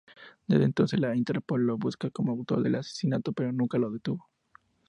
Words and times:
Desde 0.47 0.63
entonces, 0.65 0.99
la 0.99 1.15
Interpol 1.15 1.67
le 1.67 1.73
buscó 1.73 2.09
como 2.09 2.31
autor 2.31 2.63
del 2.63 2.73
asesinato, 2.73 3.33
pero 3.33 3.51
nunca 3.51 3.77
lo 3.77 3.91
detuvo. 3.91 4.31